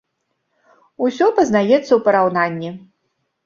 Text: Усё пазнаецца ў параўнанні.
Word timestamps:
Усё 1.09 1.29
пазнаецца 1.41 1.85
ў 1.95 1.99
параўнанні. 2.11 2.69